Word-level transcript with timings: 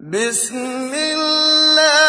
بِسْمِ 0.00 0.94
اللَّهِ 0.94 1.99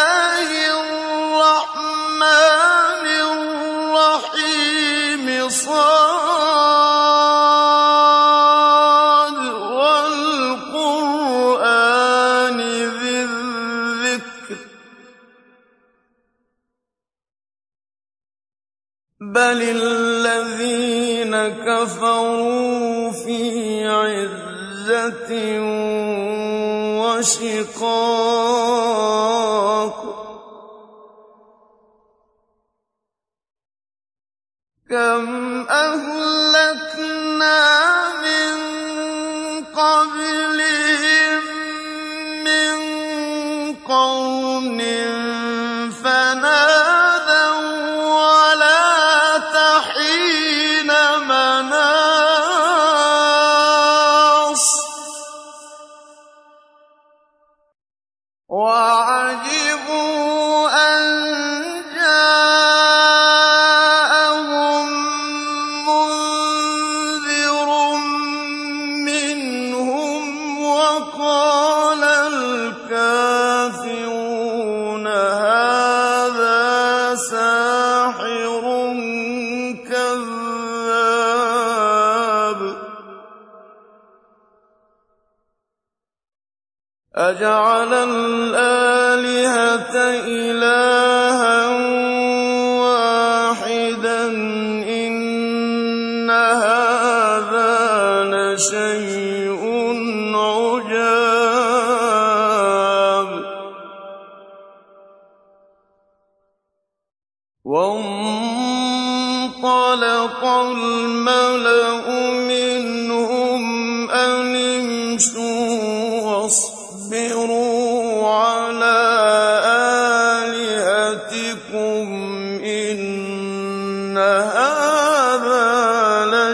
وَعَجِبُوا 58.52 60.41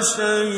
لَشَيْءٌ 0.09 0.58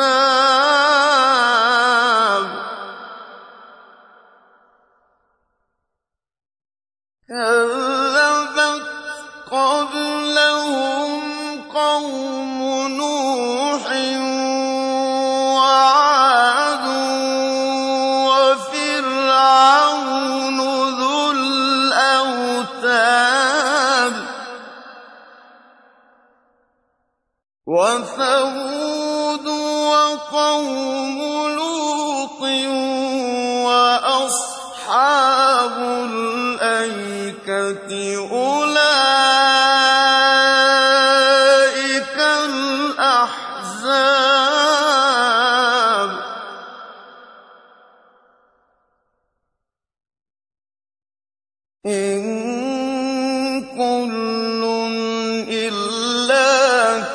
الْأَحْزَابِ 0.00 0.49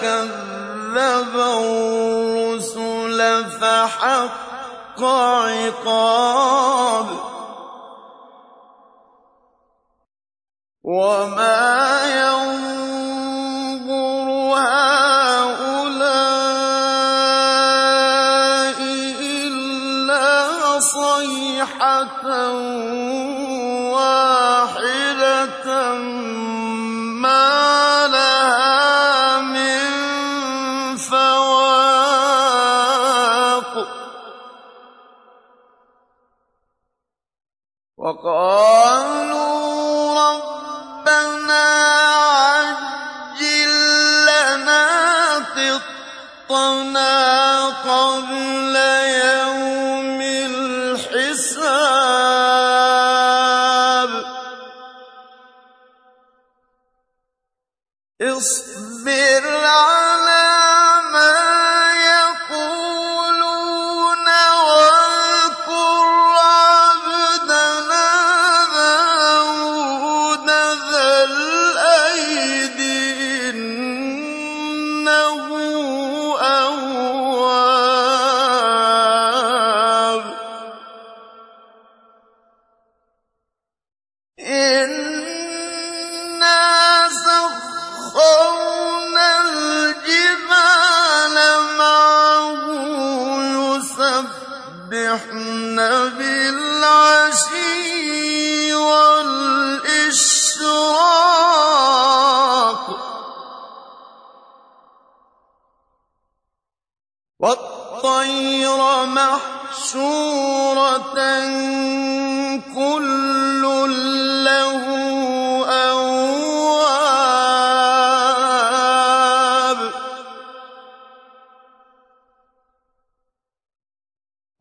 كذب 0.00 1.36
الرسل 1.36 3.20
فحق 3.50 5.02
عقاب 5.04 7.06
وما 10.84 11.85
العالمين 59.44 59.95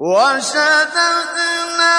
وشددنا 0.06 1.98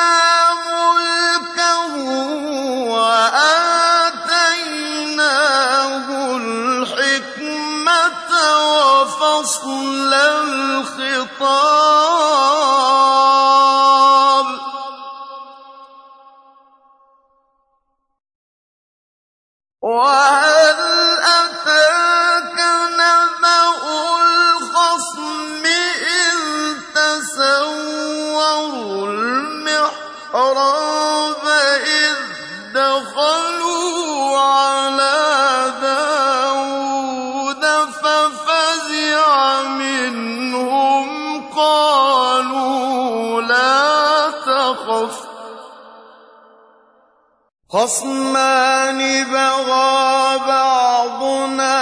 خصمان 47.77 48.99
بغى 49.25 50.39
بعضنا 50.49 51.75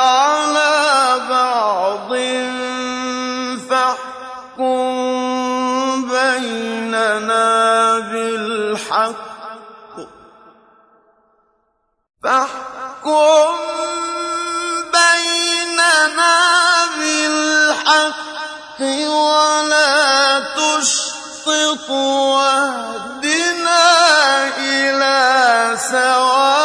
على 0.00 1.20
بعض 1.30 2.10
فاحكم 3.70 4.88
بيننا 6.08 7.48
بالحق. 7.98 9.14
فاحكم 12.24 13.54
بيننا 14.96 16.34
بالحق 16.98 18.80
ولا 18.80 20.40
تشطط 20.40 21.90
واهدنا 21.90 23.11
سواء 25.92 26.61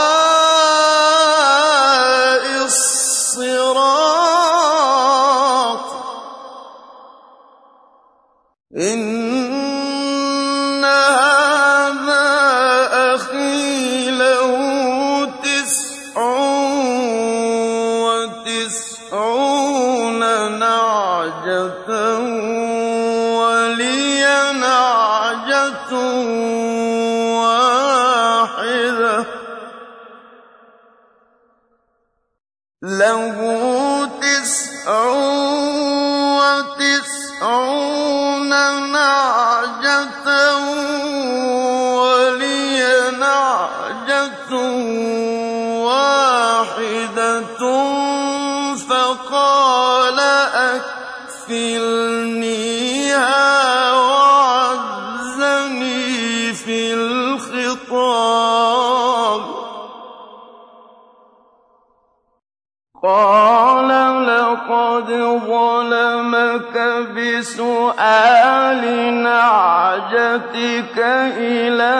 يأتونك 66.57 67.07
بسؤال 67.15 68.81
نعجتك 69.23 70.97
إلى 71.37 71.95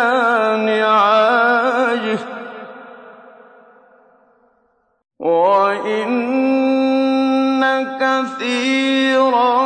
نعاجه. 0.65 2.19
وإن 5.19 6.17
كثيرا 7.99 9.65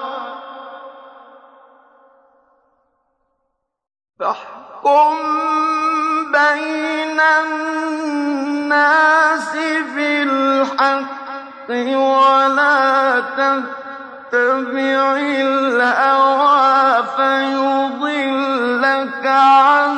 فاحكم 4.21 5.17
بين 6.31 7.19
الناس 7.41 8.77
بالحق 9.95 11.21
ولا 11.95 13.23
تتبع 13.37 15.17
الهوى 15.17 17.03
فيضلك 17.17 19.25
عن 19.25 19.91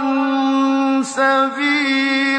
سبيل 1.03 2.32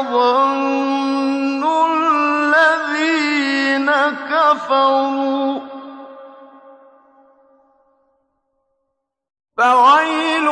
يظن 0.00 1.64
الذين 1.92 3.90
كفروا 4.30 5.60
فويل 9.56 10.46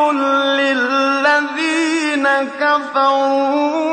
للذين 0.60 2.26
كفروا 2.60 3.87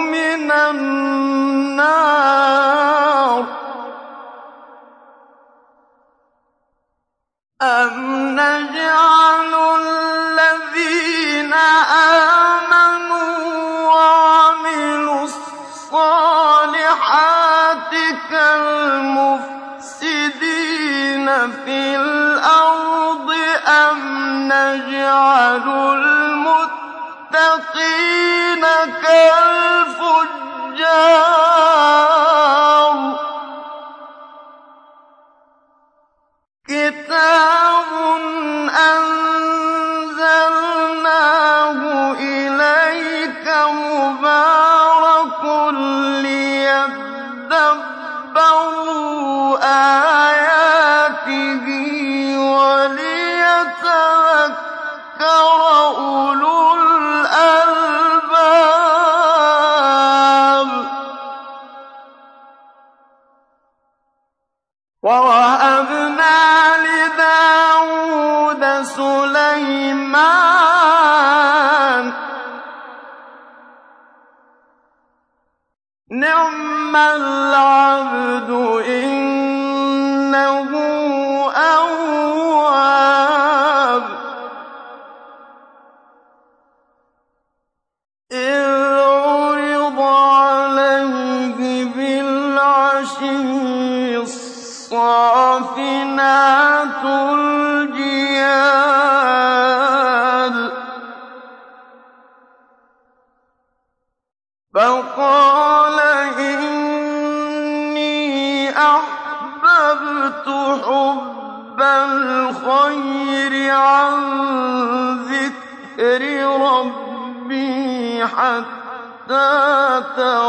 ثوابا 120.15 120.44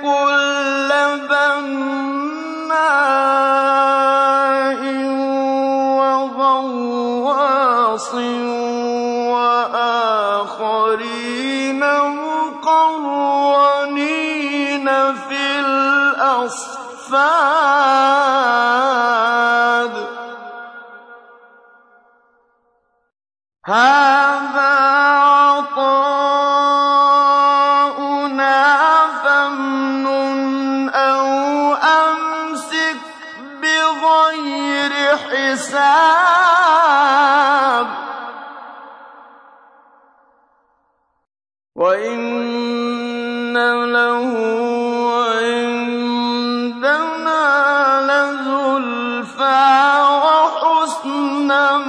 كُلَّ 0.01 0.89
بَنَّاءٍ 1.29 2.81
وَغَوَّاصٍ 5.99 7.29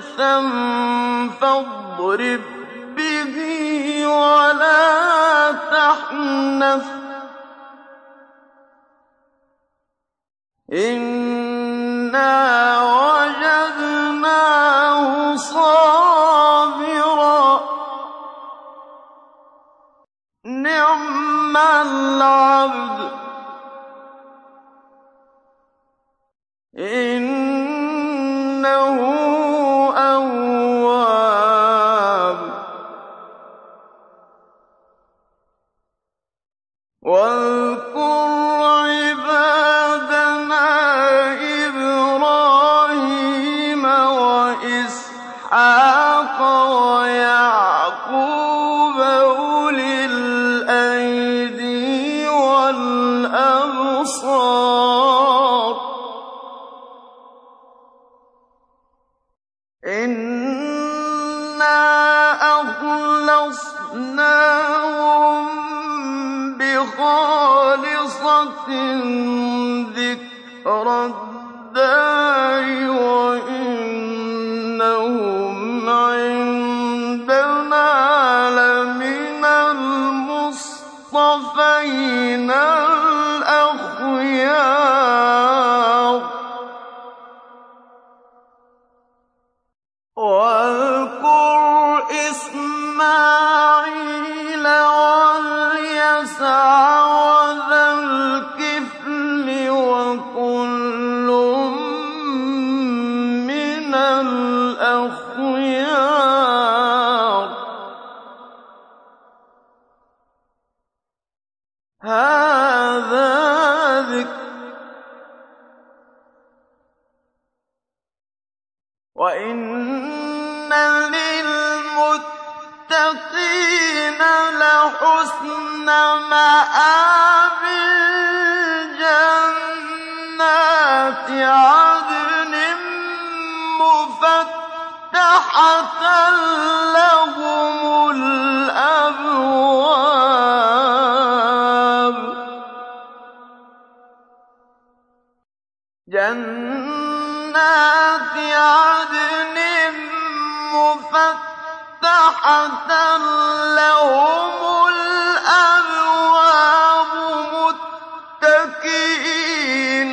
ضِغْثًا 0.00 0.40
فَاضْرِب. 1.40 2.59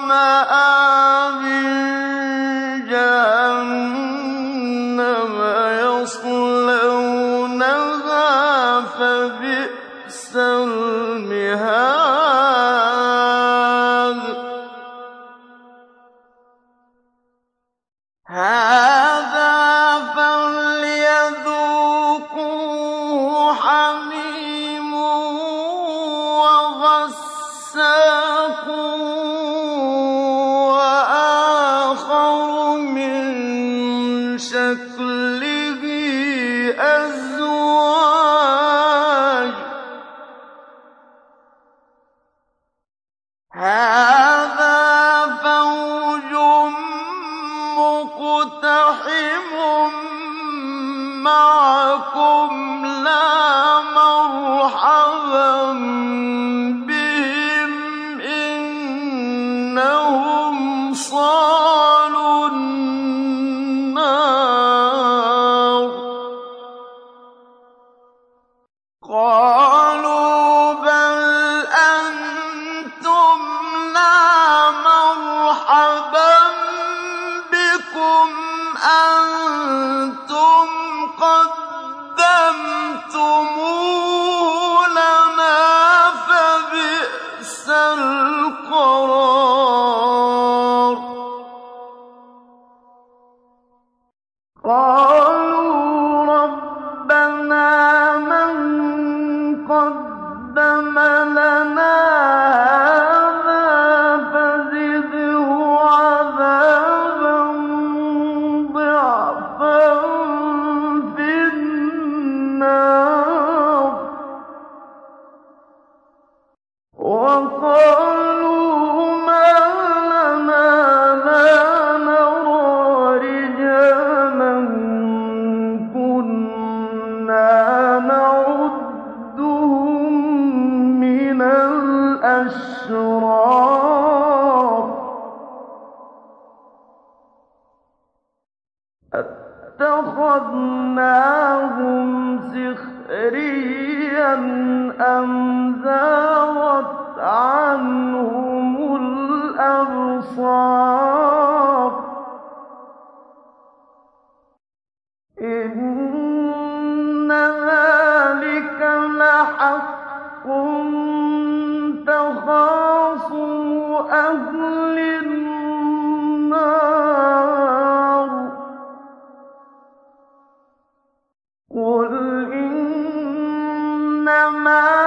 ما 174.63 174.98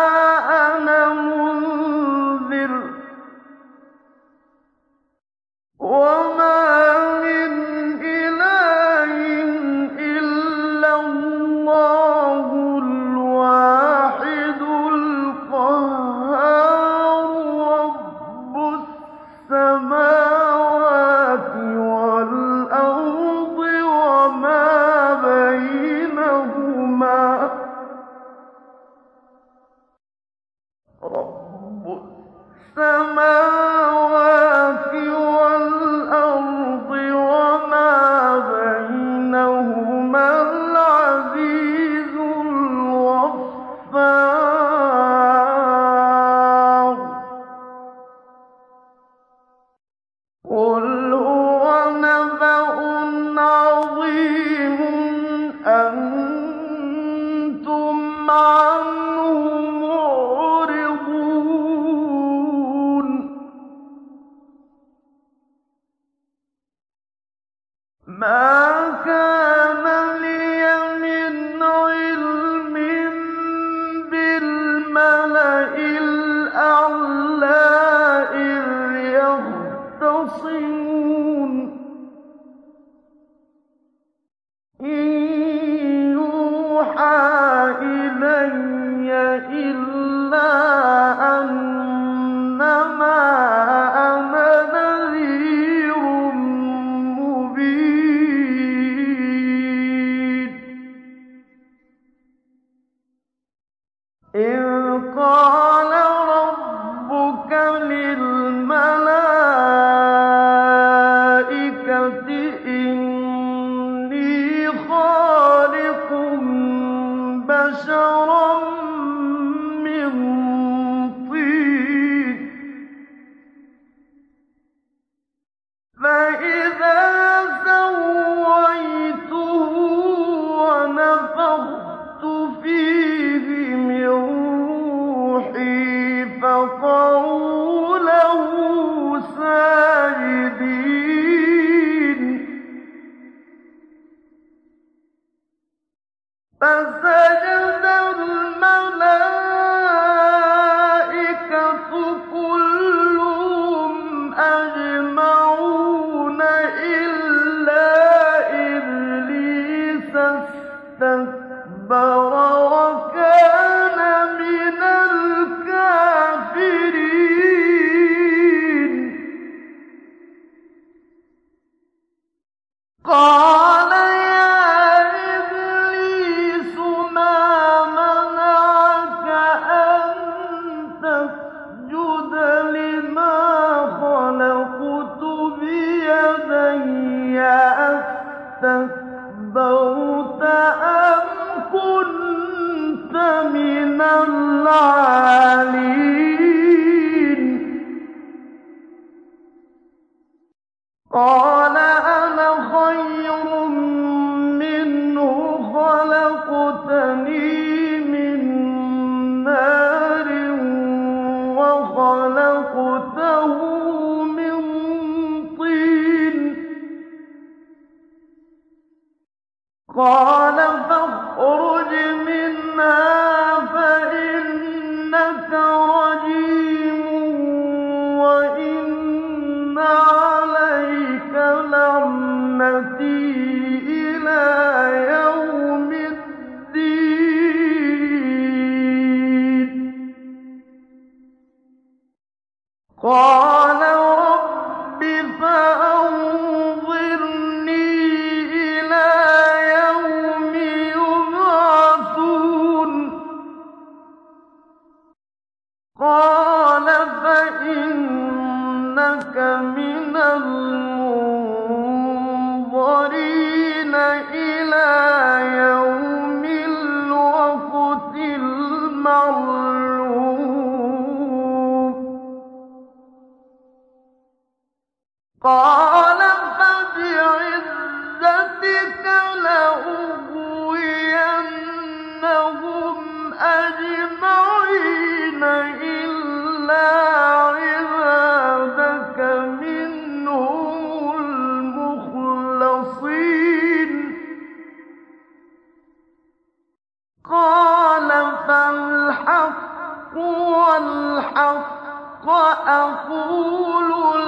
قَالَ 243.03 243.70